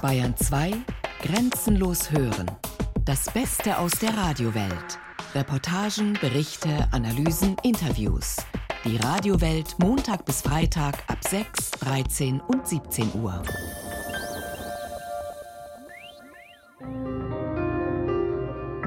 [0.00, 0.72] Bayern 2
[1.22, 2.46] Grenzenlos hören.
[3.04, 4.98] Das Beste aus der Radiowelt.
[5.34, 8.36] Reportagen, Berichte, Analysen, Interviews.
[8.84, 13.42] Die Radiowelt Montag bis Freitag ab 6, 13 und 17 Uhr.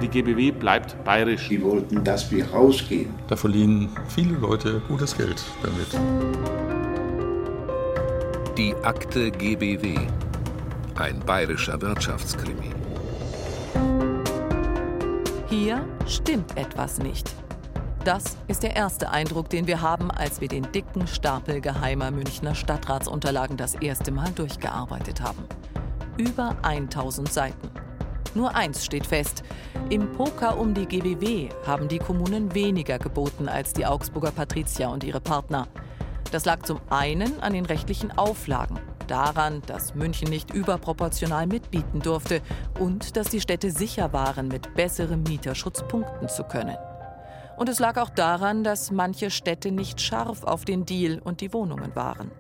[0.02, 1.50] Die GBW bleibt bayerisch.
[1.50, 3.14] Die wollten, dass wir rausgehen.
[3.28, 5.88] Da verlieren viele Leute gutes Geld damit.
[8.58, 10.00] Die Akte GBW.
[10.96, 12.72] Ein bayerischer Wirtschaftskrimi.
[15.48, 17.34] Hier stimmt etwas nicht.
[18.04, 22.56] Das ist der erste Eindruck, den wir haben, als wir den dicken Stapel geheimer Münchner
[22.56, 25.44] Stadtratsunterlagen das erste Mal durchgearbeitet haben.
[26.18, 27.70] Über 1000 Seiten.
[28.34, 29.44] Nur eins steht fest.
[29.90, 35.04] Im Poker um die GBW haben die Kommunen weniger geboten als die Augsburger Patrizier und
[35.04, 35.68] ihre Partner.
[36.32, 38.80] Das lag zum einen an den rechtlichen Auflagen,
[39.12, 42.42] daran, dass München nicht überproportional mitbieten durfte
[42.80, 46.78] und dass die Städte sicher waren, mit besserem Mieterschutz punkten zu können.
[47.58, 51.54] Und es lag auch daran, dass manche Städte nicht scharf auf den Deal und die
[51.54, 52.32] Wohnungen waren.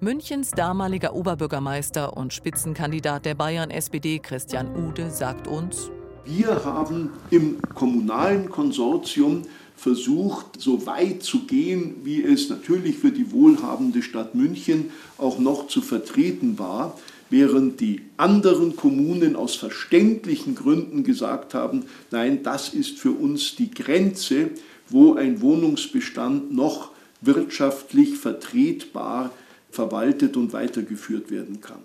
[0.00, 5.90] Münchens damaliger Oberbürgermeister und Spitzenkandidat der Bayern-SPD Christian Ude sagt uns,
[6.26, 9.42] wir haben im kommunalen Konsortium
[9.76, 15.68] versucht, so weit zu gehen, wie es natürlich für die wohlhabende Stadt München auch noch
[15.68, 22.98] zu vertreten war, während die anderen Kommunen aus verständlichen Gründen gesagt haben, nein, das ist
[22.98, 24.50] für uns die Grenze,
[24.88, 29.30] wo ein Wohnungsbestand noch wirtschaftlich vertretbar
[29.70, 31.80] verwaltet und weitergeführt werden kann.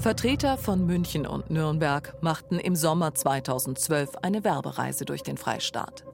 [0.00, 6.04] Vertreter von München und Nürnberg machten im Sommer 2012 eine Werbereise durch den Freistaat.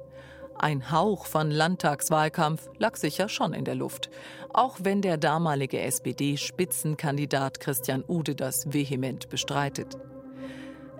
[0.61, 4.11] Ein Hauch von Landtagswahlkampf lag sicher schon in der Luft,
[4.53, 9.97] auch wenn der damalige SPD-Spitzenkandidat Christian Ude das vehement bestreitet.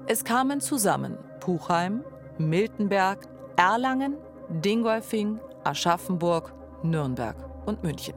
[0.07, 2.05] Es kamen zusammen Puchheim,
[2.39, 4.17] Miltenberg, Erlangen,
[4.49, 6.55] Dingolfing, Aschaffenburg,
[6.85, 8.15] Nürnberg und München.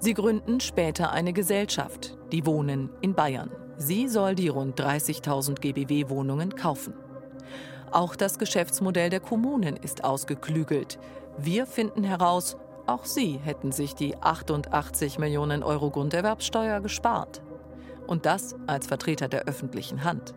[0.00, 3.50] Sie gründen später eine Gesellschaft, die Wohnen in Bayern.
[3.78, 6.92] Sie soll die rund 30.000 GBW-Wohnungen kaufen.
[7.90, 10.98] Auch das Geschäftsmodell der Kommunen ist ausgeklügelt.
[11.38, 12.56] Wir finden heraus,
[12.86, 17.42] auch sie hätten sich die 88 Millionen Euro Grunderwerbsteuer gespart.
[18.06, 20.34] Und das als Vertreter der öffentlichen Hand.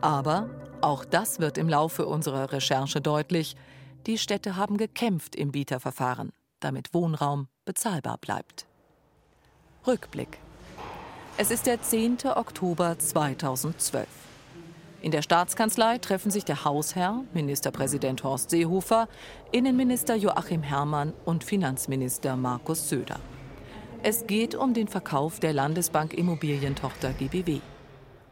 [0.00, 0.50] Aber
[0.80, 3.56] auch das wird im Laufe unserer Recherche deutlich.
[4.06, 8.66] Die Städte haben gekämpft im Bieterverfahren, damit Wohnraum bezahlbar bleibt.
[9.86, 10.38] Rückblick.
[11.36, 12.18] Es ist der 10.
[12.34, 14.27] Oktober 2012.
[15.00, 19.08] In der Staatskanzlei treffen sich der Hausherr, Ministerpräsident Horst Seehofer,
[19.52, 23.20] Innenminister Joachim Herrmann und Finanzminister Markus Söder.
[24.02, 27.60] Es geht um den Verkauf der Landesbank Immobilientochter GBW.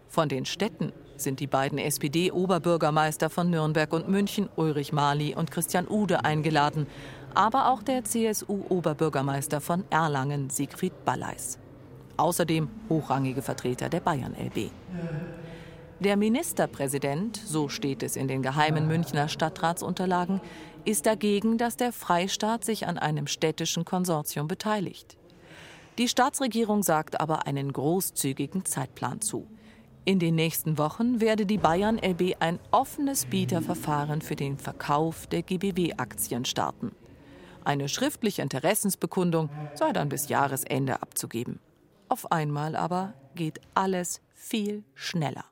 [0.09, 5.87] Von den Städten sind die beiden SPD-Oberbürgermeister von Nürnberg und München, Ulrich Mali und Christian
[5.89, 6.89] Ude, eingeladen,
[7.35, 11.59] aber auch der CSU-Oberbürgermeister von Erlangen, Siegfried Balleis.
[12.17, 14.71] Außerdem hochrangige Vertreter der Bayern-LB.
[15.99, 20.43] Der Ministerpräsident, so steht es in den geheimen Münchner Stadtratsunterlagen,
[20.85, 25.17] ist dagegen, dass der Freistaat sich an einem städtischen Konsortium beteiligt.
[25.97, 29.47] Die Staatsregierung sagt aber einen großzügigen Zeitplan zu.
[30.05, 35.43] In den nächsten Wochen werde die Bayern LB ein offenes Bieterverfahren für den Verkauf der
[35.43, 36.93] GBW-Aktien starten.
[37.65, 41.59] Eine schriftliche Interessensbekundung sei dann bis Jahresende abzugeben.
[42.11, 45.45] Auf einmal aber geht alles viel schneller.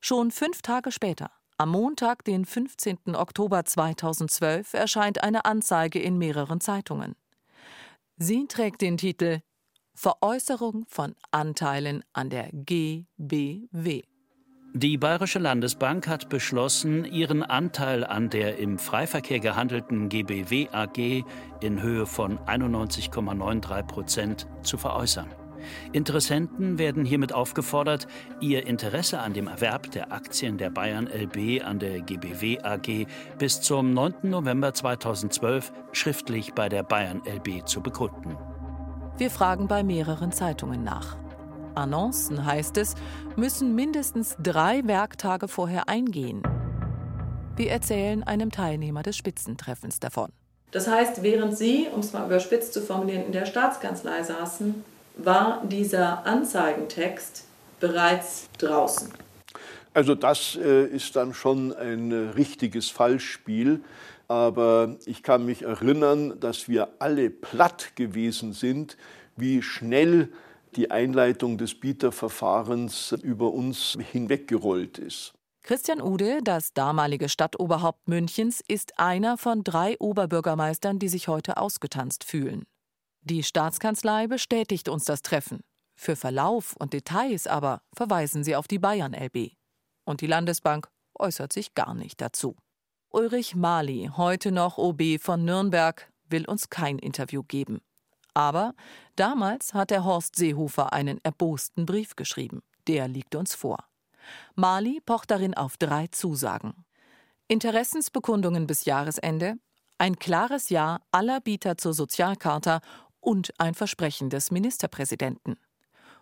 [0.00, 3.14] Schon fünf Tage später, am Montag, den 15.
[3.14, 7.16] Oktober 2012, erscheint eine Anzeige in mehreren Zeitungen.
[8.16, 9.40] Sie trägt den Titel
[9.94, 14.02] Veräußerung von Anteilen an der GBW.
[14.72, 21.24] Die Bayerische Landesbank hat beschlossen, ihren Anteil an der im Freiverkehr gehandelten GBW AG
[21.60, 25.28] in Höhe von 91,93 Prozent zu veräußern.
[25.92, 28.06] Interessenten werden hiermit aufgefordert,
[28.40, 33.06] ihr Interesse an dem Erwerb der Aktien der Bayern LB an der GBW AG
[33.38, 34.14] bis zum 9.
[34.22, 38.36] November 2012 schriftlich bei der Bayern LB zu bekunden.
[39.18, 41.16] Wir fragen bei mehreren Zeitungen nach.
[41.74, 42.94] Annoncen, heißt es,
[43.36, 46.42] müssen mindestens drei Werktage vorher eingehen.
[47.56, 50.30] Wir erzählen einem Teilnehmer des Spitzentreffens davon.
[50.70, 54.84] Das heißt, während Sie, um es mal überspitzt zu formulieren, in der Staatskanzlei saßen,
[55.16, 57.44] war dieser Anzeigentext
[57.78, 59.12] bereits draußen.
[59.92, 63.82] Also das äh, ist dann schon ein äh, richtiges Fallspiel.
[64.28, 68.96] Aber ich kann mich erinnern, dass wir alle platt gewesen sind,
[69.36, 70.28] wie schnell
[70.76, 75.32] die Einleitung des Bieterverfahrens über uns hinweggerollt ist.
[75.62, 82.22] Christian Ude, das damalige Stadtoberhaupt Münchens, ist einer von drei Oberbürgermeistern, die sich heute ausgetanzt
[82.24, 82.64] fühlen.
[83.22, 85.60] Die Staatskanzlei bestätigt uns das Treffen.
[85.94, 89.52] Für Verlauf und Details aber verweisen sie auf die Bayern LB.
[90.04, 90.88] Und die Landesbank
[91.18, 92.56] äußert sich gar nicht dazu.
[93.10, 97.82] Ulrich Mali, heute noch OB von Nürnberg, will uns kein Interview geben.
[98.32, 98.74] Aber
[99.16, 102.62] damals hat der Horst Seehofer einen erbosten Brief geschrieben.
[102.86, 103.84] Der liegt uns vor.
[104.54, 106.84] Mali pocht darin auf drei Zusagen.
[107.48, 109.56] Interessensbekundungen bis Jahresende,
[109.98, 112.80] ein klares Ja aller Bieter zur Sozialcharta
[113.20, 115.56] und ein Versprechen des Ministerpräsidenten.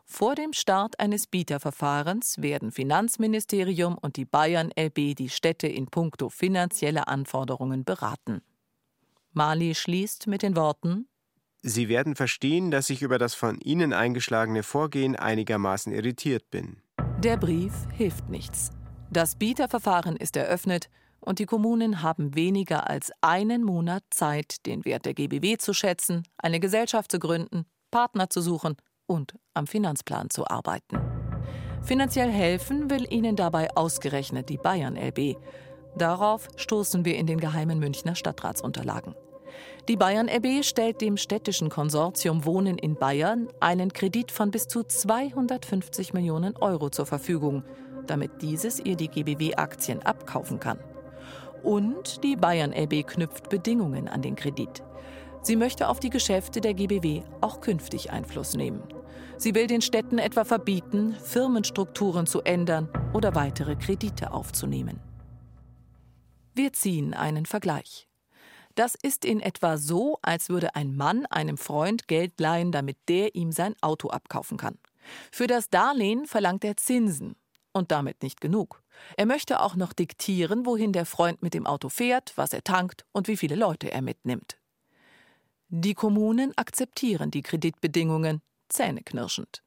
[0.05, 6.31] Vor dem Start eines Bieterverfahrens werden Finanzministerium und die Bayern LB die Städte in puncto
[6.31, 8.41] finanzielle Anforderungen beraten.
[9.33, 11.06] Mali schließt mit den Worten
[11.62, 16.81] Sie werden verstehen, dass ich über das von Ihnen eingeschlagene Vorgehen einigermaßen irritiert bin.
[17.19, 18.71] Der Brief hilft nichts.
[19.11, 20.89] Das Bieterverfahren ist eröffnet
[21.20, 26.23] und die Kommunen haben weniger als einen Monat Zeit, den Wert der GBW zu schätzen,
[26.38, 28.76] eine Gesellschaft zu gründen, Partner zu suchen
[29.06, 30.99] und am Finanzplan zu arbeiten.
[31.82, 35.37] Finanziell helfen will ihnen dabei ausgerechnet die Bayern LB.
[35.97, 39.15] Darauf stoßen wir in den geheimen Münchner Stadtratsunterlagen.
[39.88, 44.85] Die Bayern RB stellt dem städtischen Konsortium Wohnen in Bayern einen Kredit von bis zu
[44.85, 47.65] 250 Millionen Euro zur Verfügung,
[48.06, 50.79] damit dieses ihr die GBW-Aktien abkaufen kann.
[51.69, 54.82] Und die Bayern RB knüpft Bedingungen an den Kredit.
[55.43, 58.82] Sie möchte auf die Geschäfte der GBW auch künftig Einfluss nehmen.
[59.37, 64.99] Sie will den Städten etwa verbieten, Firmenstrukturen zu ändern oder weitere Kredite aufzunehmen.
[66.55, 68.09] Wir ziehen einen Vergleich.
[68.75, 73.35] Das ist in etwa so, als würde ein Mann einem Freund Geld leihen, damit der
[73.35, 74.79] ihm sein Auto abkaufen kann.
[75.31, 77.37] Für das Darlehen verlangt er Zinsen.
[77.79, 78.83] Und damit nicht genug.
[79.17, 83.07] Er möchte auch noch diktieren, wohin der Freund mit dem Auto fährt, was er tankt
[83.13, 84.59] und wie viele Leute er mitnimmt.
[85.69, 89.63] Die Kommunen akzeptieren die Kreditbedingungen zähneknirschend.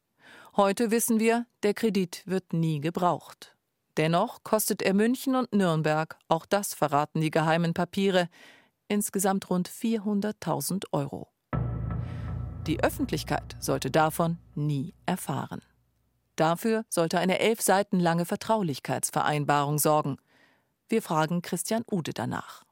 [0.58, 3.56] Heute wissen wir, der Kredit wird nie gebraucht.
[3.96, 8.28] Dennoch kostet er München und Nürnberg, auch das verraten die geheimen Papiere,
[8.90, 11.30] insgesamt rund 400.000 Euro.
[12.68, 15.62] Die Öffentlichkeit sollte davon nie erfahren.
[16.42, 20.18] Dafür sollte eine elf Seiten lange Vertraulichkeitsvereinbarung sorgen.
[20.90, 22.64] Wir fragen Christian Ude danach.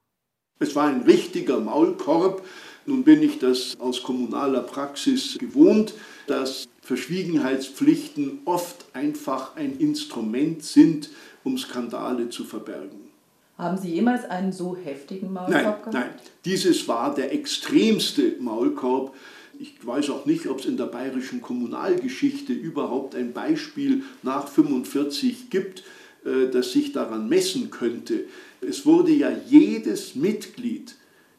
[0.58, 2.44] Es war ein richtiger Maulkorb.
[2.88, 5.94] Nun bin ich das aus kommunaler Praxis gewohnt,
[6.26, 11.12] dass Verschwiegenheitspflichten oft einfach ein Instrument sind,
[11.44, 13.12] um Skandale zu verbergen.
[13.60, 15.94] Haben Sie jemals einen so heftigen Maulkorb nein, gehabt?
[15.94, 16.10] Nein,
[16.44, 19.14] dieses war der extremste Maulkorb.
[19.62, 25.50] Ich weiß auch nicht, ob es in der bayerischen Kommunalgeschichte überhaupt ein Beispiel nach 45
[25.50, 25.84] gibt,
[26.24, 28.24] äh, das sich daran messen könnte.
[28.62, 30.96] Es wurde ja jedes Mitglied,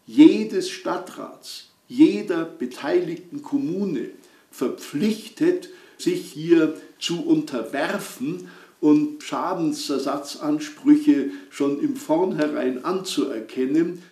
[0.06, 4.11] jedes Stadtrats, jeder beteiligten Kommune
[4.50, 8.49] verpflichtet, sich hier zu unterwerfen
[8.81, 14.02] und Schadensersatzansprüche schon im Vornherein anzuerkennen.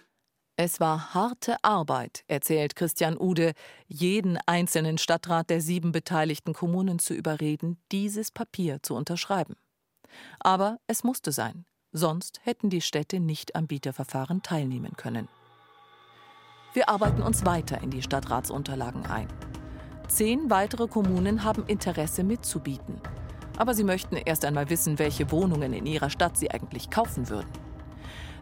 [0.61, 3.53] Es war harte Arbeit, erzählt Christian Ude,
[3.87, 9.55] jeden einzelnen Stadtrat der sieben beteiligten Kommunen zu überreden, dieses Papier zu unterschreiben.
[10.41, 15.29] Aber es musste sein, sonst hätten die Städte nicht am Bieterverfahren teilnehmen können.
[16.73, 19.29] Wir arbeiten uns weiter in die Stadtratsunterlagen ein.
[20.09, 23.01] Zehn weitere Kommunen haben Interesse mitzubieten
[23.59, 27.68] aber sie möchten erst einmal wissen, welche Wohnungen in ihrer Stadt sie eigentlich kaufen würden.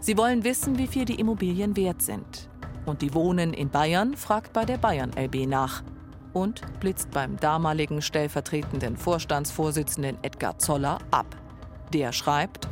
[0.00, 2.48] Sie wollen wissen, wie viel die Immobilien wert sind.
[2.84, 5.82] Und die Wohnen in Bayern fragt bei der Bayern LB nach
[6.32, 11.34] und blitzt beim damaligen stellvertretenden Vorstandsvorsitzenden Edgar Zoller ab.
[11.92, 12.68] Der schreibt,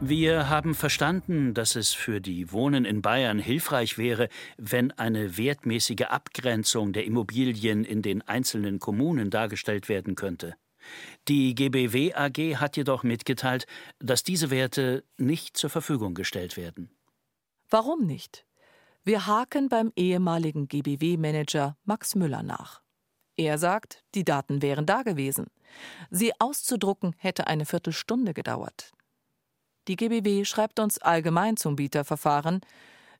[0.00, 6.06] wir haben verstanden, dass es für die Wohnen in Bayern hilfreich wäre, wenn eine wertmäßige
[6.08, 10.54] Abgrenzung der Immobilien in den einzelnen Kommunen dargestellt werden könnte.
[11.28, 13.66] Die GBW AG hat jedoch mitgeteilt,
[13.98, 16.90] dass diese Werte nicht zur Verfügung gestellt werden.
[17.70, 18.46] Warum nicht?
[19.04, 22.82] Wir haken beim ehemaligen GBW-Manager Max Müller nach.
[23.36, 25.46] Er sagt, die Daten wären da gewesen.
[26.10, 28.92] Sie auszudrucken hätte eine Viertelstunde gedauert.
[29.86, 32.60] Die GBW schreibt uns allgemein zum Bieterverfahren,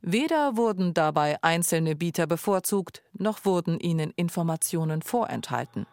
[0.00, 5.86] weder wurden dabei einzelne Bieter bevorzugt, noch wurden ihnen Informationen vorenthalten.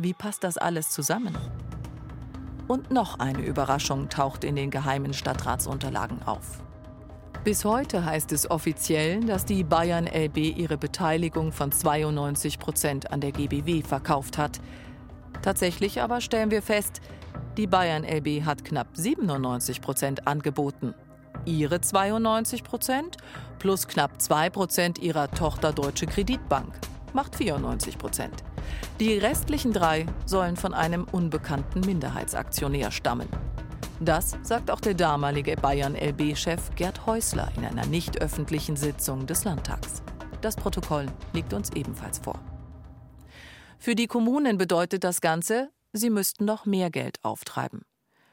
[0.00, 1.36] Wie passt das alles zusammen?
[2.68, 6.62] Und noch eine Überraschung taucht in den geheimen Stadtratsunterlagen auf.
[7.42, 13.20] Bis heute heißt es offiziell, dass die Bayern LB ihre Beteiligung von 92 Prozent an
[13.20, 14.60] der GBW verkauft hat.
[15.42, 17.00] Tatsächlich aber stellen wir fest,
[17.56, 20.94] die Bayern LB hat knapp 97 Prozent angeboten.
[21.44, 23.16] Ihre 92 Prozent
[23.58, 26.72] plus knapp 2 Prozent ihrer Tochter Deutsche Kreditbank
[27.12, 28.44] macht 94 Prozent.
[29.00, 33.28] Die restlichen drei sollen von einem unbekannten Minderheitsaktionär stammen.
[34.00, 40.02] Das sagt auch der damalige Bayern-LB-Chef Gerd Häusler in einer nicht öffentlichen Sitzung des Landtags.
[40.40, 42.38] Das Protokoll liegt uns ebenfalls vor.
[43.78, 47.82] Für die Kommunen bedeutet das Ganze, sie müssten noch mehr Geld auftreiben.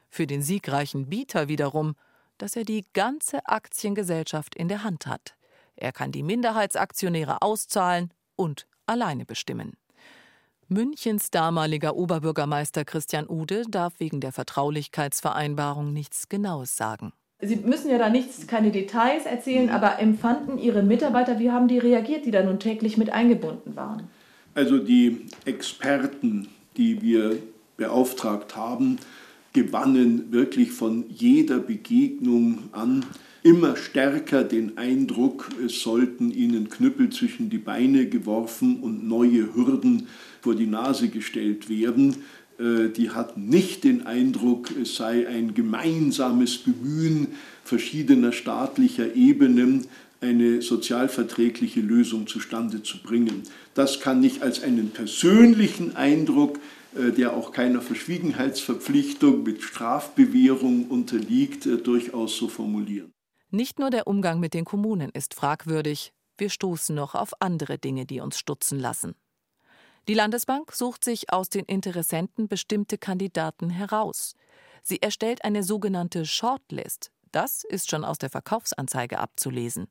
[0.10, 1.96] Für den siegreichen Bieter wiederum,
[2.38, 5.36] dass er die ganze Aktiengesellschaft in der Hand hat.
[5.76, 9.78] Er kann die Minderheitsaktionäre auszahlen und alleine bestimmen.
[10.68, 17.14] Münchens damaliger Oberbürgermeister Christian Ude darf wegen der Vertraulichkeitsvereinbarung nichts Genaues sagen.
[17.40, 21.78] Sie müssen ja da nichts, keine Details erzählen, aber empfanden Ihre Mitarbeiter, wie haben die
[21.78, 24.08] reagiert, die da nun täglich mit eingebunden waren?
[24.56, 27.38] Also die Experten, die wir
[27.78, 28.98] beauftragt haben,
[29.54, 33.06] gewannen wirklich von jeder Begegnung an
[33.46, 40.08] immer stärker den Eindruck, es sollten ihnen Knüppel zwischen die Beine geworfen und neue Hürden
[40.42, 42.16] vor die Nase gestellt werden.
[42.58, 47.28] Äh, die hatten nicht den Eindruck, es sei ein gemeinsames Bemühen
[47.64, 49.86] verschiedener staatlicher Ebenen,
[50.22, 53.44] eine sozialverträgliche Lösung zustande zu bringen.
[53.76, 56.60] Das kann ich als einen persönlichen Eindruck,
[56.96, 63.15] äh, der auch keiner Verschwiegenheitsverpflichtung mit Strafbewährung unterliegt, äh, durchaus so formulieren.
[63.56, 68.06] Nicht nur der Umgang mit den Kommunen ist fragwürdig, wir stoßen noch auf andere Dinge,
[68.06, 69.16] die uns stutzen lassen.
[70.10, 74.34] Die Landesbank sucht sich aus den Interessenten bestimmte Kandidaten heraus.
[74.84, 77.12] Sie erstellt eine sogenannte Shortlist.
[77.32, 79.88] Das ist schon aus der Verkaufsanzeige abzulesen.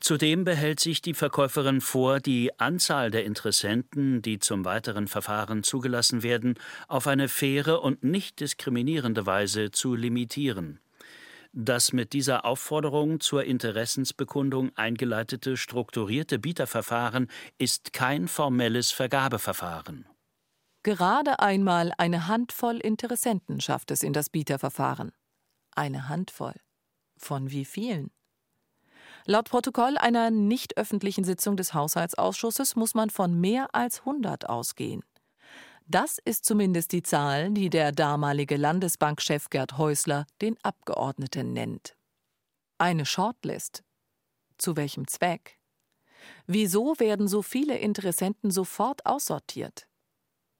[0.00, 6.24] Zudem behält sich die Verkäuferin vor, die Anzahl der Interessenten, die zum weiteren Verfahren zugelassen
[6.24, 10.80] werden, auf eine faire und nicht diskriminierende Weise zu limitieren.
[11.56, 20.04] Das mit dieser Aufforderung zur Interessensbekundung eingeleitete strukturierte Bieterverfahren ist kein formelles Vergabeverfahren.
[20.82, 25.12] Gerade einmal eine Handvoll Interessenten schafft es in das Bieterverfahren.
[25.76, 26.54] Eine Handvoll.
[27.16, 28.10] Von wie vielen?
[29.24, 35.04] Laut Protokoll einer nicht öffentlichen Sitzung des Haushaltsausschusses muss man von mehr als 100 ausgehen.
[35.86, 41.94] Das ist zumindest die Zahl, die der damalige Landesbankchef Gerd Häusler den Abgeordneten nennt.
[42.78, 43.82] Eine Shortlist.
[44.56, 45.58] Zu welchem Zweck?
[46.46, 49.86] Wieso werden so viele Interessenten sofort aussortiert?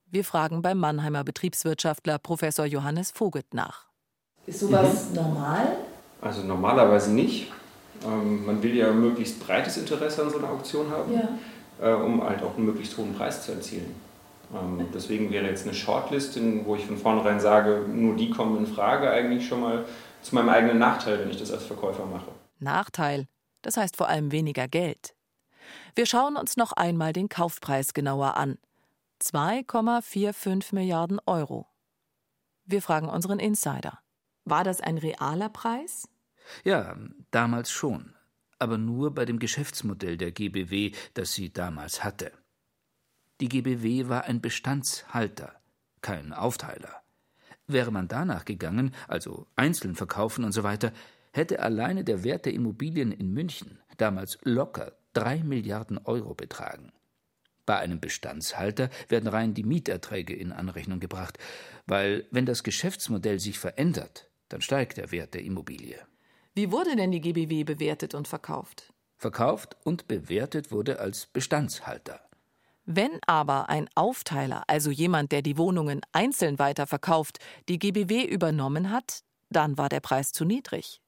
[0.05, 3.89] Wir fragen beim Mannheimer Betriebswirtschaftler Professor Johannes Vogelt nach.
[4.47, 5.17] Ist sowas mhm.
[5.17, 5.77] normal?
[6.21, 7.51] Also normalerweise nicht.
[8.05, 11.29] Ähm, man will ja möglichst breites Interesse an so einer Auktion haben, ja.
[11.81, 13.95] äh, um halt auch einen möglichst hohen Preis zu erzielen.
[14.53, 18.67] Ähm, deswegen wäre jetzt eine Shortlist, wo ich von vornherein sage, nur die kommen in
[18.67, 19.85] Frage, eigentlich schon mal
[20.23, 22.31] zu meinem eigenen Nachteil, wenn ich das als Verkäufer mache.
[22.59, 23.27] Nachteil,
[23.63, 25.15] das heißt vor allem weniger Geld.
[25.95, 28.59] Wir schauen uns noch einmal den Kaufpreis genauer an.
[29.23, 31.67] 2,45 Milliarden Euro.
[32.65, 33.99] Wir fragen unseren Insider.
[34.45, 36.09] War das ein realer Preis?
[36.65, 36.97] Ja,
[37.31, 38.15] damals schon.
[38.59, 42.33] Aber nur bei dem Geschäftsmodell der GBW, das sie damals hatte.
[43.41, 45.61] Die GBW war ein Bestandshalter,
[46.03, 47.03] kein Aufteiler.
[47.67, 50.93] Wäre man danach gegangen, also einzeln verkaufen und so weiter,
[51.33, 56.93] hätte alleine der Wert der Immobilien in München damals locker drei Milliarden Euro betragen.
[57.67, 61.39] Bei einem Bestandshalter werden rein die Mieterträge in Anrechnung gebracht,
[61.87, 65.99] weil wenn das Geschäftsmodell sich verändert, dann steigt der Wert der Immobilie.
[66.55, 68.93] Wie wurde denn die GBW bewertet und verkauft?
[69.17, 72.21] Verkauft und bewertet wurde als Bestandshalter.
[72.87, 77.39] Wenn aber ein Aufteiler, also jemand, der die Wohnungen einzeln weiterverkauft,
[77.69, 81.01] die GBW übernommen hat, dann war der Preis zu niedrig.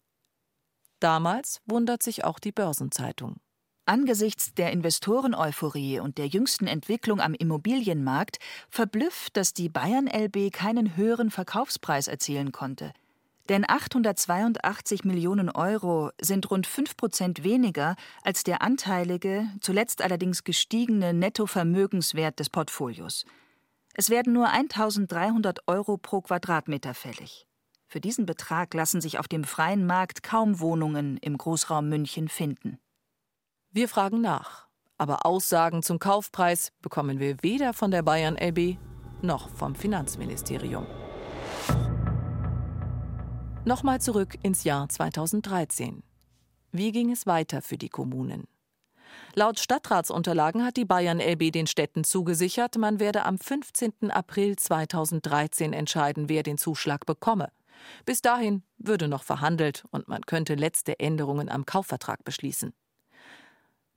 [1.00, 3.36] Damals wundert sich auch die Börsenzeitung.
[3.84, 8.38] Angesichts der Investoreneuphorie und der jüngsten Entwicklung am Immobilienmarkt
[8.70, 12.92] verblüfft, dass die Bayern LB keinen höheren Verkaufspreis erzielen konnte.
[13.48, 21.14] Denn 882 Millionen Euro sind rund 5 Prozent weniger als der anteilige, zuletzt allerdings gestiegene
[21.14, 23.24] Nettovermögenswert des Portfolios.
[23.94, 27.46] Es werden nur 1300 Euro pro Quadratmeter fällig.
[27.86, 32.78] Für diesen Betrag lassen sich auf dem freien Markt kaum Wohnungen im Großraum München finden.
[33.70, 34.66] Wir fragen nach,
[34.98, 38.76] aber Aussagen zum Kaufpreis bekommen wir weder von der Bayern LB
[39.22, 40.86] noch vom Finanzministerium.
[43.66, 46.04] Nochmal zurück ins Jahr 2013.
[46.70, 48.46] Wie ging es weiter für die Kommunen?
[49.34, 54.12] Laut Stadtratsunterlagen hat die Bayern LB den Städten zugesichert, man werde am 15.
[54.12, 57.50] April 2013 entscheiden, wer den Zuschlag bekomme.
[58.04, 62.72] Bis dahin würde noch verhandelt und man könnte letzte Änderungen am Kaufvertrag beschließen.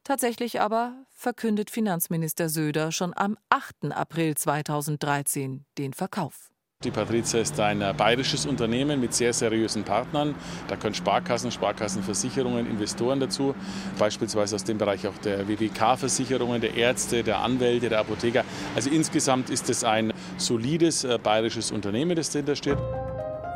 [0.03, 3.91] Tatsächlich aber verkündet Finanzminister Söder schon am 8.
[3.91, 6.49] April 2013 den Verkauf.
[6.85, 10.33] Die Patrizia ist ein äh, bayerisches Unternehmen mit sehr seriösen Partnern.
[10.69, 13.53] Da können Sparkassen, Sparkassenversicherungen, Investoren dazu,
[13.97, 18.45] beispielsweise aus dem Bereich auch der WWK-Versicherungen, der Ärzte, der Anwälte, der Apotheker.
[18.75, 22.77] Also insgesamt ist es ein solides äh, bayerisches Unternehmen, das dahinter steht.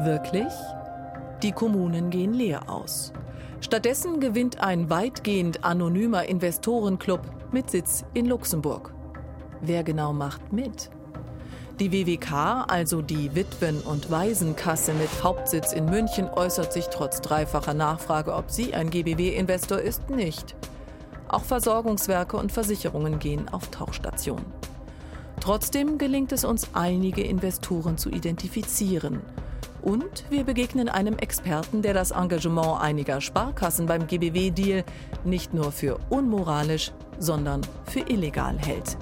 [0.02, 0.52] Wirklich?
[1.44, 3.14] Die Kommunen gehen leer aus.
[3.62, 7.22] Stattdessen gewinnt ein weitgehend anonymer Investorenclub
[7.54, 8.94] mit Sitz in Luxemburg.
[9.62, 10.90] Wer genau macht mit?
[11.80, 17.74] Die WWK, also die Witwen- und Waisenkasse mit Hauptsitz in München, äußert sich trotz dreifacher
[17.74, 20.56] Nachfrage, ob sie ein GBW-Investor ist, nicht.
[21.30, 24.46] Auch Versorgungswerke und Versicherungen gehen auf Tauchstation.
[25.40, 29.22] Trotzdem gelingt es uns, einige Investoren zu identifizieren.
[29.82, 34.84] Und wir begegnen einem Experten, der das Engagement einiger Sparkassen beim GBW-Deal
[35.26, 38.96] nicht nur für unmoralisch, sondern für illegal hält.